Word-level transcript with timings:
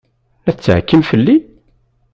La 0.45 0.51
tettɛekkim 0.53 1.01
fell-i? 1.09 1.37